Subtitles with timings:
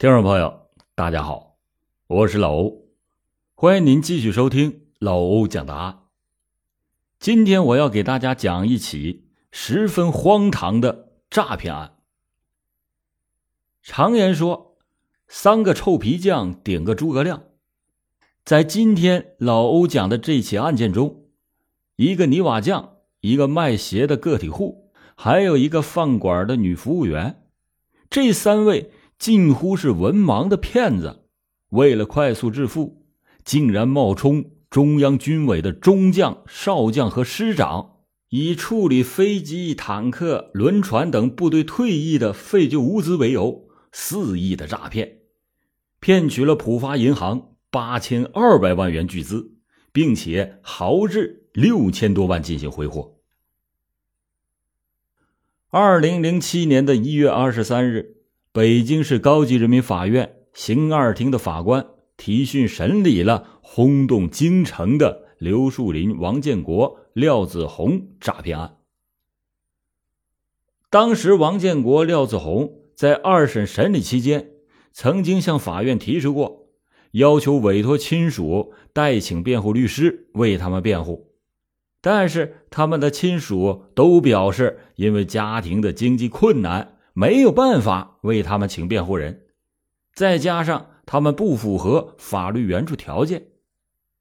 [0.00, 1.58] 听众朋友，大家好，
[2.06, 2.86] 我是老欧，
[3.54, 6.04] 欢迎您继续收听老欧讲答案。
[7.18, 11.98] 今天我要给大家讲一起十分荒唐的诈骗案。
[13.82, 14.78] 常言说，
[15.28, 17.42] 三个臭皮匠顶个诸葛亮。
[18.42, 21.26] 在今天老欧讲的这起案件中，
[21.96, 27.46] 一个泥瓦匠，一个卖鞋的个体户，还有一个饭馆的女服务员，
[28.08, 28.92] 这三位。
[29.20, 31.26] 近乎是文盲的骗子，
[31.68, 33.04] 为了快速致富，
[33.44, 37.98] 竟然冒充中央军委的中将、少将和师长，
[38.30, 45.18] 以处理飞机、坦克、轮船等部队退役的废旧物资为由，肆意的诈骗，
[46.00, 49.52] 骗取了浦发银行八千二百万元巨资，
[49.92, 53.18] 并且豪掷六千多万进行挥霍。
[55.68, 58.19] 二零零七年的一月二十三日。
[58.52, 61.86] 北京市高级人民法院刑二庭的法官
[62.16, 68.78] 提讯审理了轰动京城的刘树林、王建国、廖子红诈骗案。
[70.90, 74.50] 当时，王建国、廖子红在二审审理期间，
[74.90, 76.70] 曾经向法院提出过，
[77.12, 81.30] 要求委托亲属代请辩护律师为他们辩护，
[82.00, 86.96] 但是他们的亲属都表示，因为家庭的经济困难。
[87.12, 89.46] 没有办法为他们请辩护人，
[90.14, 93.48] 再加上他们不符合法律援助条件，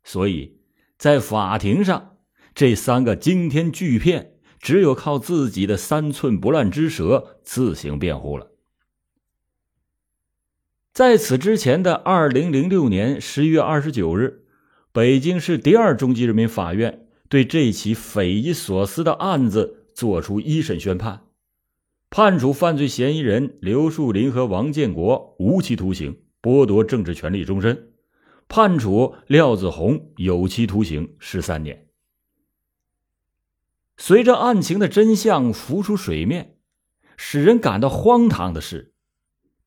[0.03, 0.59] 所以，
[0.97, 2.17] 在法庭上，
[2.55, 8.47] 这三个惊天巨骗只有靠自己的三寸不烂之舌自行辩护了。
[10.91, 14.43] 在此之前的二零零六年十月二十九日，
[14.91, 21.21] 北京市第二中级人民法院对这起匪夷所思的案子作出一审宣判。
[22.11, 27.75] 判处犯罪嫌疑人刘树林和王建国无期徒刑，剥夺政治权利终身；
[28.47, 31.85] 判处廖子红有期徒刑十三年。
[33.95, 36.55] 随着案情的真相浮出水面，
[37.15, 38.93] 使人感到荒唐的是，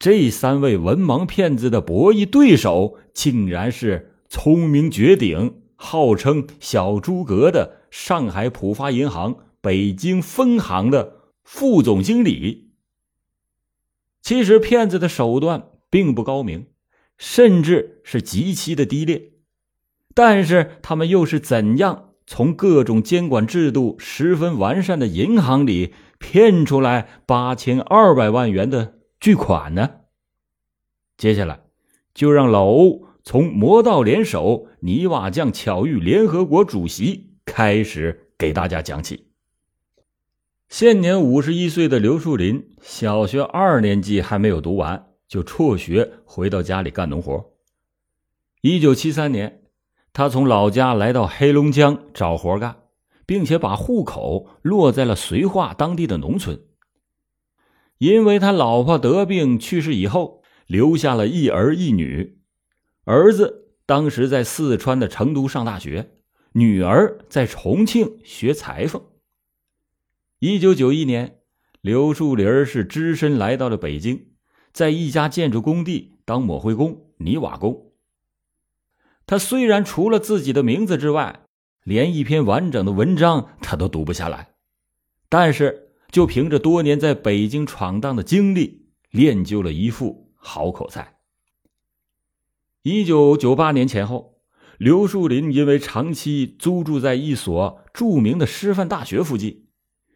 [0.00, 11.21] 这三位文盲骗子的博弈对手，竟然是聪明绝顶、号称“小诸葛”的上海浦发银行北京分行的。
[11.42, 12.72] 副总经理，
[14.20, 16.66] 其实骗子的手段并不高明，
[17.18, 19.32] 甚至是极其的低劣，
[20.14, 29.90] 但是他们又是怎样从各种监管制度十分完善的银行里骗出来八千二百万元的巨款呢？
[31.16, 31.60] 接下来，
[32.14, 39.31] 就让老欧从魔道联手、泥瓦匠巧遇联合国主席开始给大家讲起。
[40.72, 47.52] 现年五十一岁的刘树林，小学二年级还没有读完，就辍学回到家里干农活。
[48.62, 49.64] 一九七三年，
[50.14, 52.84] 他从老家来到黑龙江找活干，
[53.26, 56.58] 并且把户口落在了绥化当地的农村。
[57.98, 62.38] 因为他老婆得病去世以后，留下了一儿一女，
[63.04, 66.12] 儿子当时在四川的成都上大学，
[66.52, 69.02] 女儿在重庆学裁缝。
[70.44, 71.38] 一九九一年，
[71.80, 74.32] 刘树林是只身来到了北京，
[74.72, 77.92] 在一家建筑工地当抹灰工、泥瓦工。
[79.24, 81.44] 他虽然除了自己的名字之外，
[81.84, 84.54] 连一篇完整的文章他都读不下来，
[85.28, 91.18] 但是就凭着多年在北京闯荡的经历，练就了一副好口才。
[92.82, 94.40] 一九九八年前后，
[94.76, 99.61] 刘树林因为长期租住在一所著名的师范大学附近。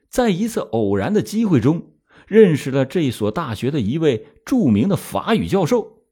[0.08, 1.92] 在一次偶然的机会中，
[2.26, 6.02] 认识了这所大学的一位著名的法语教授，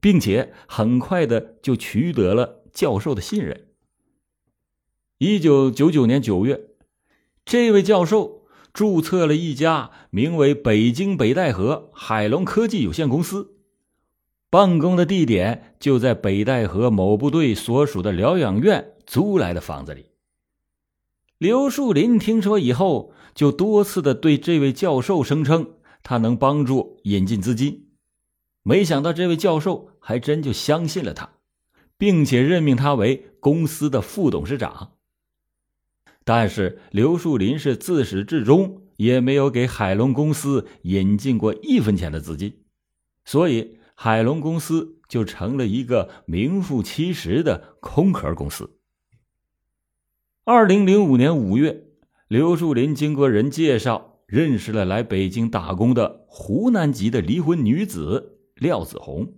[0.00, 3.68] 并且很快的就取得了教授的信任。
[5.18, 6.68] 一九九九年九月，
[7.44, 13.54] 这位教授注册了一家名为“北京北戴河海龙科技有限公司”，
[14.50, 20.10] 办公的地点就在北戴河某部队所属的疗养院租来的房子里。
[21.38, 23.12] 刘树林听说以后。
[23.36, 27.90] 就多次的对这位教授声称他能帮助引进资金，
[28.62, 31.32] 没想到这位教授还真就相信了他，
[31.98, 34.94] 并且任命他为公司的副董事长。
[36.24, 42.64] 但是刘树林是自始至终也没有给海龙公司引进过一分钱的资金，
[43.26, 48.78] 所以海龙公司就成了一个名副其实的空壳公司。
[50.44, 51.85] 二零零五年五月。
[52.28, 59.34] 刘树林经过人介绍，认识了来北京打工的湖南籍的离婚女子，廖子红，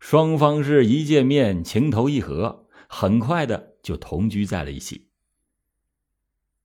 [0.00, 5.06] 双方是一见面情投意合，很快的就同居在了一起。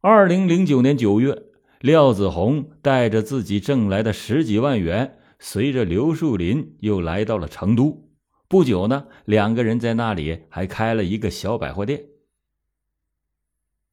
[0.01, 1.43] 二零零九年九月，
[1.79, 8.09] 廖子红带着自己挣来的十几万元，随着刘树林又来到了成都。
[8.47, 12.05] 不久呢，两个人在那里还开了一个小百货店。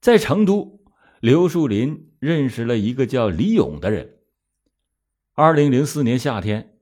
[0.00, 0.81] 在成都，
[1.22, 4.16] 刘树林认识了一个叫李勇的人。
[5.34, 6.74] 二零零四年夏天，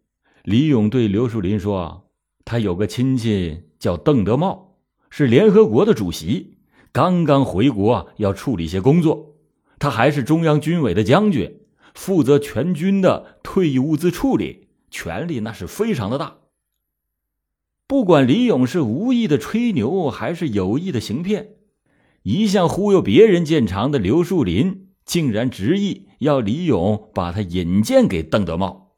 [0.45, 2.09] 李勇对刘树林说
[2.47, 4.79] ：“他有个亲戚叫邓德茂，
[5.11, 6.57] 是联合国的主席，
[6.91, 9.37] 刚刚回国要处理一些工作。
[9.79, 11.61] 他还是中央军委的将军，
[11.93, 16.39] 负责全军的退役物资处理，权力那是非常的大。”
[17.87, 21.57] 不管李勇是无意的吹牛，还是有意的行骗。
[22.23, 28.97] 一向忽悠别人见长的刘树林，竟然执意要李勇把他引荐给邓德茂。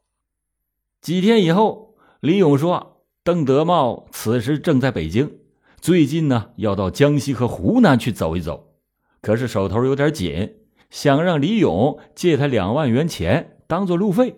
[1.01, 5.37] 几天以后，李勇说：“邓德茂此时正在北京，
[5.79, 8.73] 最近呢要到江西和湖南去走一走，
[9.21, 10.55] 可是手头有点紧，
[10.89, 14.35] 想让李勇借他两万元钱当做路费。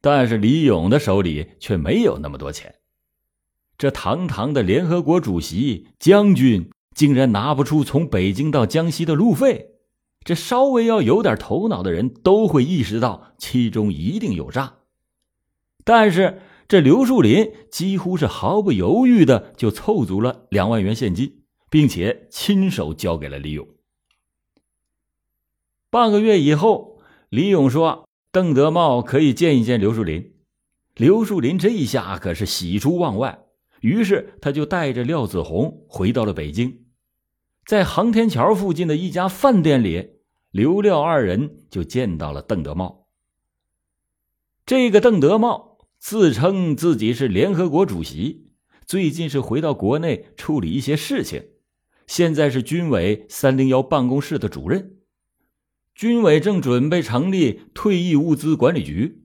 [0.00, 2.74] 但是李勇的手里却没有那么多钱。
[3.78, 9.72] 这堂堂的联合国主席将军。”竟然拿不出从北京到江西的路费，
[10.22, 14.76] 这稍微要有点头脑的人都会意识到其中一定有诈。
[15.84, 23.68] 但是这刘树林几乎是毫不犹豫的就凑足了两万元现金，并且亲手交给了李勇。
[25.90, 30.32] 半个月以后，李勇说邓德茂可以见一见刘树林。
[30.94, 33.40] 刘树林这一下可是喜出望外，
[33.80, 36.83] 于是他就带着廖子红回到了北京。
[37.66, 40.10] 在航天桥附近的一家饭店里，
[40.50, 43.06] 刘廖二人就见到了邓德茂。
[44.66, 48.50] 这个邓德茂自称自己是联合国主席，
[48.86, 51.42] 最近是回到国内处理一些事情，
[52.06, 54.98] 现在是军委三零幺办公室的主任。
[55.94, 59.22] 军委正准备成立退役物资管理局，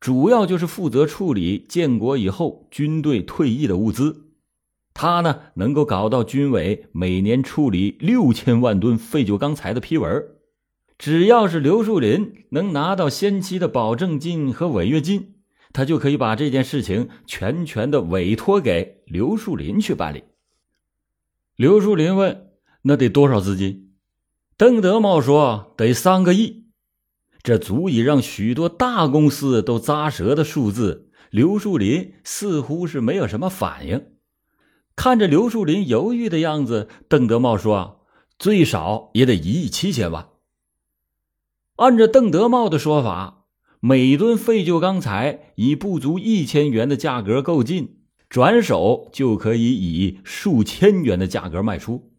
[0.00, 4.21] 主要就是负责处理建国以后军队退役的物资。
[4.94, 10.24] 他呢，能够搞到军委每年处理六千万吨废旧钢材的批文
[10.98, 15.34] 只要是刘树林能拿到先期的保证金和违约金，
[15.72, 20.22] 他就可以把这件事情全权的委托给刘树林去办理。
[21.56, 22.50] 刘树林问
[22.82, 23.94] ：“那得多少资金？”
[24.56, 26.66] 邓德茂说：“得三个亿。”
[27.42, 34.04] 这足以让许多大公司都咂舌的数字，刘树林似乎是没有什么反应。
[34.94, 38.06] 看着刘树林犹豫的样子，邓德茂说
[38.38, 40.28] ：“最少也得一亿七千万。”
[41.76, 43.46] 按照邓德茂的说法，
[43.80, 47.96] 每吨废旧钢材以不足一千元的价格购进，
[48.28, 52.12] 转手就可以以数千元的价格卖出。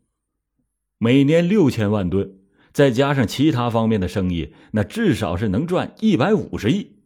[0.97, 2.39] 每年六千万吨，
[2.73, 6.97] 再加上其他方面的生意，那至少是能赚一百五十亿。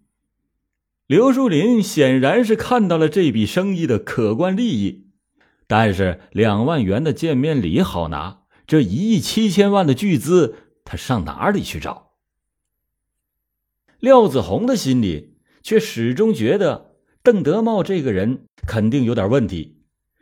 [1.06, 5.07] 刘树林显然是看到了这笔生意的可观利益。
[5.68, 10.56] 但是两万元的见面礼好拿，这一亿七千万的巨资，
[10.86, 12.12] 他上哪里去找？
[14.00, 19.82] 廖子红的心里却始终觉得邓德茂这个人肯定有点问题，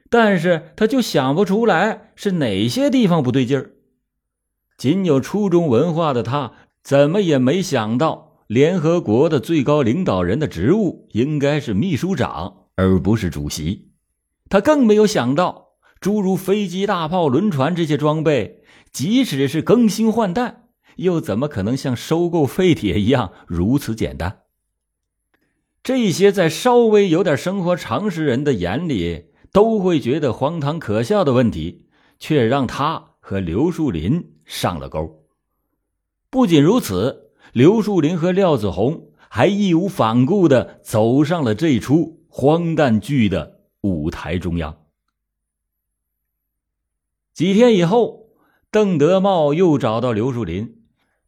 [0.09, 3.71] 但是他就想不出来是哪些地方不对劲儿。
[4.77, 13.91] 仅有初中文化的他，怎么也没想到联合国的最高领导人的职务应该是秘书长，而不是主席。
[14.49, 20.65] 他更没有想到，诸如飞机、大炮、轮船这些装备，即使是更新换代，
[20.97, 24.39] 又怎么可能像收购废铁一样如此简单？
[25.83, 31.87] 这些在稍微有点生活常识人的眼里都会觉得荒唐可笑的问题，
[32.19, 35.25] 却让他和刘树林上了钩。
[36.29, 43.54] 不仅如此，刘树林和廖子红还义无反顾的走上了这出荒诞剧的。
[43.85, 44.77] 舞台中央，
[47.33, 48.31] 几天以后，
[48.71, 50.81] 邓德茂又找到刘树林，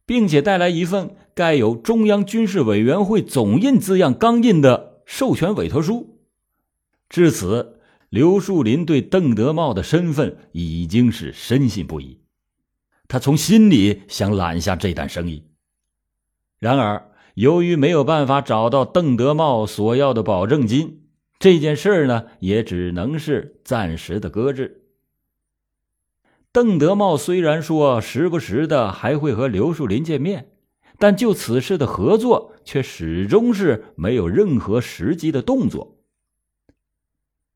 [0.08, 6.20] 并且带来一份盖有“中央军事委员会总印”字样钢印的授权委托书。
[7.10, 12.20] 至此，刘树林对邓德茂的身份已经是深信不疑，
[13.08, 15.44] 他从心里想揽下这单生意。
[16.58, 21.04] 然而，由于没有办法找到邓德茂所要的保证金。
[21.40, 24.84] 这件事呢，也只能是暂时的搁置。
[26.52, 30.52] 邓德茂虽然说时不时的还会和刘树林见面，
[30.98, 36.00] 但就此事的合作，却始终是没有任何实际的动作。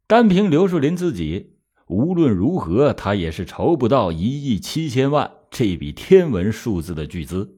[0.06, 1.56] 单凭刘树林自己，
[1.88, 7.58] 无论如何他也是筹不到一亿七千万这笔天文数字的巨资。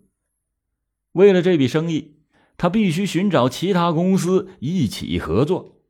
[1.11, 2.15] 为了这笔生意，
[2.55, 5.82] 他必须寻找其他公司一起合作。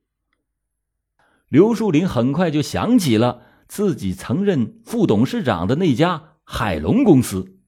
[1.54, 7.60] 刘树林很快就想起了自己曾任副董事长的那家海龙公司。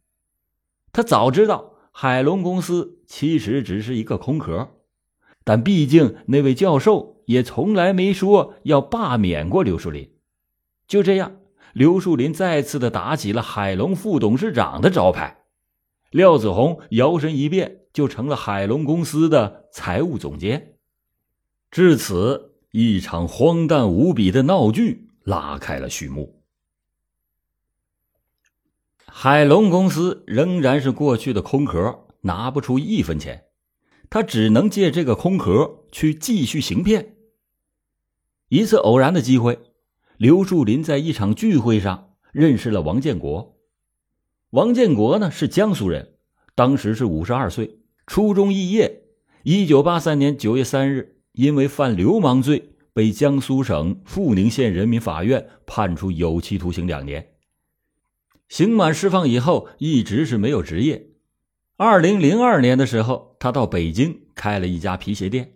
[0.92, 4.72] 他早知道海龙公司其实只是一个空壳，
[5.44, 10.16] 但毕竟那位教授也从来没说要罢免过刘树林。
[10.88, 11.34] 就这样，
[11.74, 15.44] 刘树林再次的打起了海龙副董事长的招牌。
[16.10, 20.74] 廖子红摇身一变，就成了海龙公司的财务总监。
[21.70, 26.44] 至此，一场荒诞无比的闹剧拉开了序幕。
[29.06, 33.46] 海龙公司仍然是过去的空壳，拿不出一分钱，
[34.10, 37.16] 他只能借这个空壳去继续行骗。
[38.50, 39.58] 一次偶然的机会，
[40.18, 43.58] 刘树林在一场聚会上认识了王建国。
[44.50, 46.16] 王建国呢是江苏人，
[46.56, 49.04] 当时是五十二岁，初中肄业。
[49.44, 57.34] 一九八三年九月三日，因为犯流氓罪，被江苏省阜宁县人民法院判处有期徒刑两年。
[58.50, 61.12] 刑满释放以后，一直是没有职业。
[61.78, 65.54] 二零零二年的时候，他到北京开了一家皮鞋店，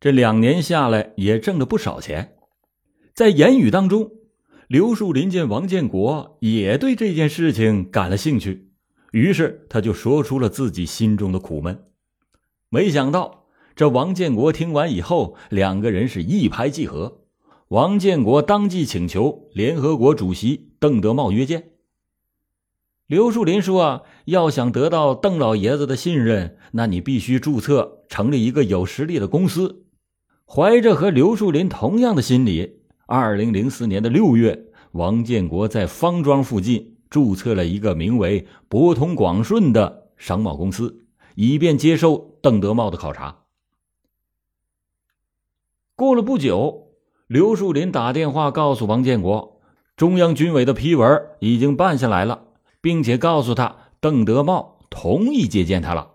[0.00, 2.36] 这两年下来也挣了不少钱。
[3.14, 4.10] 在言语当中。
[4.68, 8.72] 刘树林见王建国也对这件事情感了兴趣，
[9.12, 11.84] 于是他就说出了自己心中的苦闷。
[12.68, 13.45] 没想到
[13.76, 17.20] 这王建国听完以后，两个人是一拍即合。
[17.68, 21.72] 王建国当即请求联合国主席邓德茂约见。
[23.06, 29.84] 刘树林说：“啊，要想得到邓老爷子的信任，那你必须注册成立一个有实力的公司。”
[30.48, 32.80] 怀着和刘树林同样的心理。
[33.04, 41.04] 二零零四年的六月，王建国在方庄附近注册了一个名为“博通广顺”的商贸公司，
[41.34, 43.42] 以便接受邓德茂的考察。
[45.98, 46.88] 过了不久，
[47.26, 49.62] 刘树林打电话告诉王建国，
[49.96, 52.48] 中央军委的批文已经办下来了，
[52.82, 56.10] 并且告诉他邓德茂同意接见他了。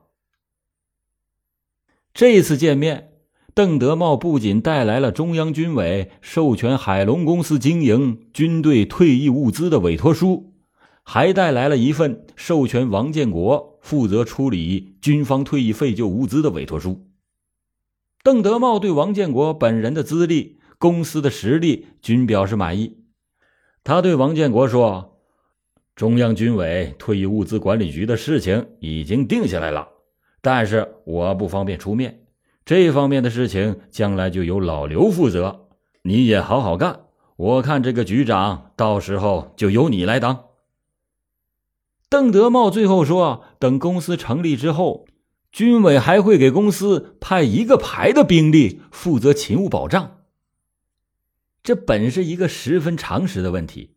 [2.14, 3.08] 这次见面。
[3.54, 10.54] 邓德茂不仅带来了中央军委授权海龙公司经营军队退役物资的委托书，
[11.04, 17.11] 还带来了一份授权王建国负责处理军方退役废旧物资的委托书。
[18.24, 22.98] 邓德茂对王建国本人的资历、公司的实力均表示满意。
[23.84, 25.18] 他对王建国说
[25.96, 29.88] ：“中央军委退役物资管理局的事情已经定下来了，
[30.40, 32.20] 但是我不方便出面。”
[32.64, 35.68] 这方面的事情将来就由老刘负责，
[36.04, 37.02] 你也好好干。
[37.38, 40.46] 我看这个局长到时候就由你来当。
[42.08, 45.08] 邓德茂最后说：“等公司成立之后，
[45.52, 50.20] 军委还会给公司派一个排的兵力负责勤务保障。”
[51.64, 53.96] 这本是一个十分常识的问题，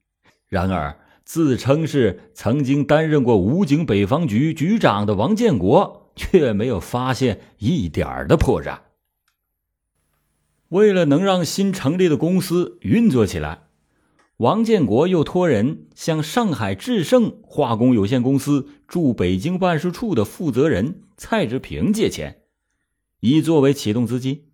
[0.48, 6.02] 然而自称是曾经担任过武警北方局局长的王建国。
[6.16, 8.82] 却没有发现一点的破绽。
[10.68, 13.64] 为了能让新成立的公司运作起来，
[14.36, 22.42] 王建国又托人向上海智盛化工有限公司驻北京办事处的负责人蔡志平借钱，
[23.18, 24.44] 以作为启动资金。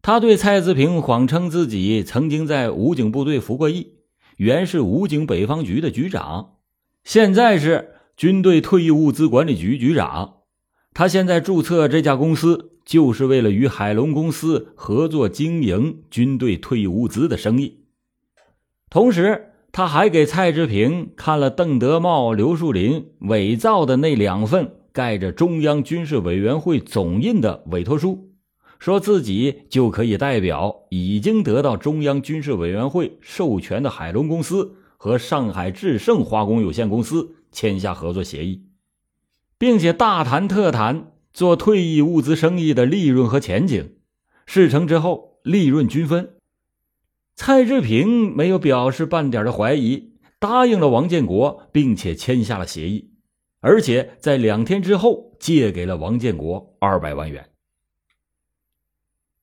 [0.00, 3.94] 他对蔡志平谎称自己曾经在武警部队服过役，
[4.36, 6.58] 原是武警北方局的局长，
[7.02, 10.42] 现在是军队退役物资管理局局长。
[10.94, 17.86] 他现在注册这家公司，就是为了与海龙公司合作经营军队退役物资的生意。
[18.88, 28.30] 同时，他还给蔡志平看了邓德茂、刘树林伪造的那两份盖着中央军事委员会总印的委托书，
[28.78, 38.62] 说自己就可以代表已经得到中央军事委员会授权的海龙公司和上海智盛化工有限公司签下合作协议。
[39.58, 43.90] 并且大谈特谈做退役物资生意的利润和前景，
[44.46, 46.35] 事成之后利润均分。
[47.36, 53.10] 蔡志平没有表示半点的怀疑，答应了王建国，并且签下了协议，
[53.60, 57.50] 而且在两天之后借给了王建国二百万元。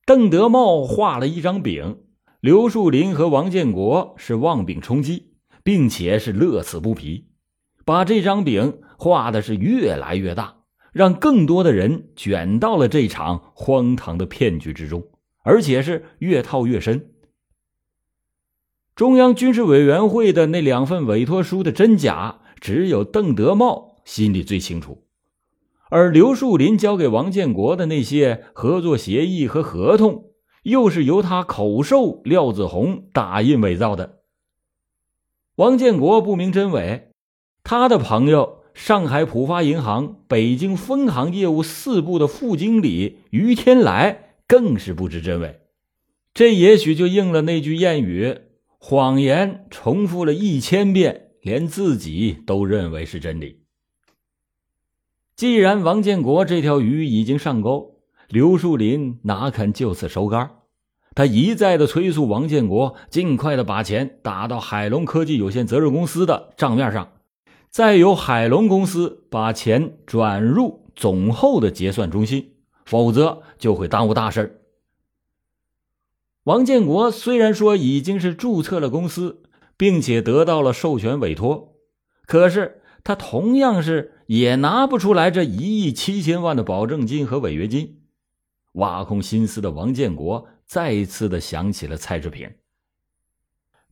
[0.04, 2.02] 邓德茂画了一张饼，
[2.40, 5.30] 刘树林和王建国是望饼充饥，
[5.62, 7.28] 并且是乐此不疲，
[7.84, 8.80] 把这张饼。
[8.96, 10.58] 画的是越来越大，
[10.92, 15.04] 让更多的人卷到了这场荒唐的骗局之中，
[15.42, 17.13] 而且是越套越深，
[18.96, 25.02] 中央军事委员会的那两份委托书的真假，只有邓德茂心里最清楚。
[25.90, 30.26] 而刘树林交给王建国的那些合作协议和合同，
[30.62, 34.20] 又是由他口授廖子宏打印伪造的。
[35.56, 37.10] 王建国不明真伪，
[37.64, 45.58] 他的朋友上海浦发银行北京分行业务四部的副经理于天来更是不知真伪。
[46.32, 48.38] 这也许就应了那句谚语
[48.86, 53.62] ：“谎言重复了一千遍，连自己都认为是真理。”
[55.34, 60.50] 既然王建国这条鱼已经上钩，刘树林哪肯就此收竿？
[61.14, 67.10] 他一再的催促王建国尽快的把钱打到海龙科技有限责任公司的账面上，
[67.70, 72.52] 再由海龙公司把钱转入总后的结算中心，
[72.84, 74.60] 否则就会耽误大事。
[76.44, 79.42] 王建国虽然说已经是注册了公司，
[79.76, 81.76] 并且得到了授权委托，
[82.26, 82.80] 可是。
[83.06, 88.00] 他同样是也拿不出来这一亿七千万的保证金和违约金。
[88.72, 92.50] 挖空心思的王建国再一次的想起了蔡志平。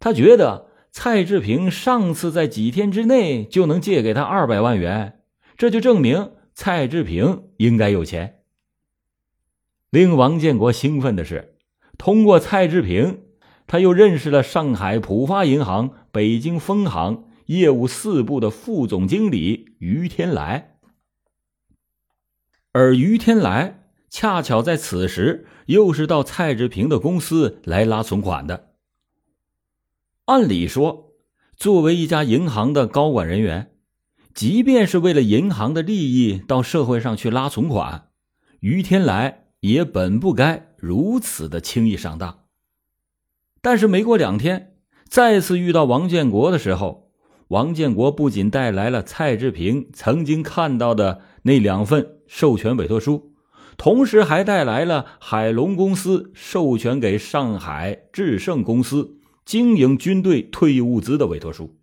[0.01, 5.21] 他觉得蔡志平上次在几天之内就能借给他二百万元，
[5.59, 8.39] 这就证明蔡志平应该有钱。
[9.91, 11.52] 令王建国兴奋的是，
[12.03, 13.23] 通过蔡志平，
[13.69, 17.29] 他又认识了上海浦发银行北京分行。
[17.47, 20.79] 业务四部的副总经理于天来，
[22.73, 28.73] 而于天来恰巧在此时又是到蔡志平的公司来拉存款的。
[30.25, 31.13] 按理说，
[31.57, 33.71] 作为一家银行的高管人员，
[34.35, 38.09] 即便是为了银行的利益到社会上去拉存款，
[38.59, 42.41] 于天来也本不该如此的轻易上当。
[43.61, 44.75] 但是没过两天，
[45.09, 47.12] 再次遇到王建国的时候。
[47.49, 53.35] 王建国不仅带来了蔡志平曾经看到的那两份授权委托书，
[53.77, 61.77] 同时还带来了海龙公司授权给上海智胜公司经营军队退役物资的委托书。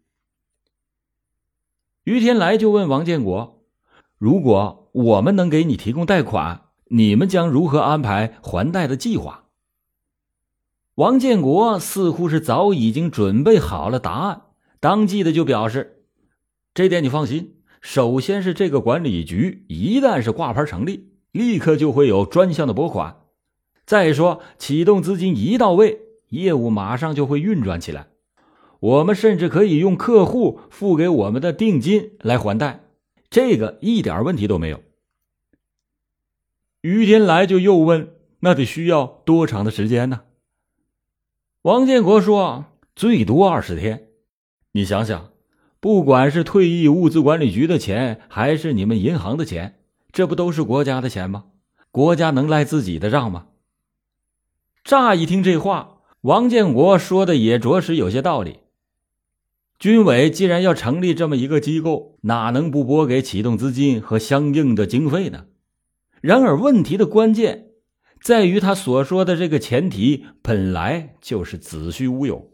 [2.04, 3.64] 于天来就问王建国
[4.18, 9.46] ：“如果我们能给你提供贷款，你们将如何安排还贷的计划？”
[10.96, 14.42] 王建国似乎是早已经准备好了答案。
[14.82, 16.04] 当即的就表示，
[16.74, 17.56] 这点你放心。
[17.82, 23.22] 首先是这个管理局一旦是挂牌成立，立刻就会有专项的拨款。
[23.86, 26.00] 再说启动资金一到位，
[26.30, 28.08] 业务马上就会运转起来。
[28.82, 32.82] 我们甚至可以用客户付给我们的定金来还贷，
[33.30, 34.82] 这个一点问题都没有。
[36.82, 40.22] 于天来就又问：“那得需要多长的时间呢？”
[41.64, 42.66] 王建国说
[42.96, 44.08] ：“最多二十天。”
[44.72, 45.32] 你想想，
[45.80, 49.80] 不管是退役物资管理局的钱，还是你们银行的钱，
[50.12, 51.46] 这不都是国家的钱吗？
[51.92, 53.48] 国家能赖自己的账吗？
[54.84, 58.60] 乍一听这话，王建国说的也着实有些道理。
[59.78, 65.46] 军委既然要成立这么一个机构，哪能不拨给启动资金和相应的经费呢？
[66.22, 67.68] 然而，问题的关键
[68.22, 72.52] 在于他所说的这个前提本来就是子虚乌有。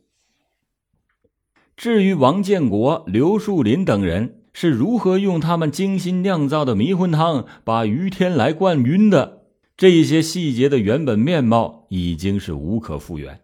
[1.75, 9.43] 至于王建国、刘树林等人是如何用他们精心酿造的迷魂汤把于天来灌晕的，
[9.75, 13.41] 这一些细节的原本面貌已经是无可复原。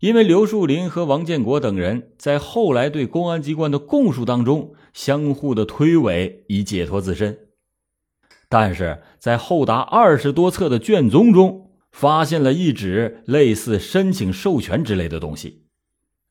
[0.00, 7.43] 因为刘树林和王建国等人在后来对公安机关的供述当中相互的推诿以解脱自身，
[8.56, 15.64] 但是在厚达二十多册的卷宗中发现了一纸类似申请授权之类的东西，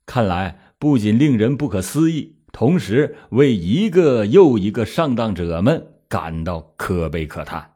[0.06, 0.58] 看来。
[0.80, 7.73] 不仅令人不可思议，同时为一个又一个上当者们感到可悲可叹。